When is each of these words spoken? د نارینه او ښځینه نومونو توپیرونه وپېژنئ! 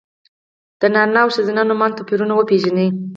د 0.79 0.81
نارینه 0.93 1.19
او 1.23 1.29
ښځینه 1.35 1.61
نومونو 1.69 1.97
توپیرونه 1.97 2.33
وپېژنئ! 2.35 2.89